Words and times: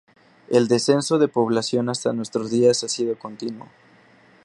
El 0.49 0.67
descenso 0.67 1.19
de 1.19 1.27
población 1.27 1.87
hasta 1.87 2.11
nuestros 2.11 2.49
días 2.49 2.83
ha 2.83 2.89
sido 2.89 3.19
continuo. 3.19 3.67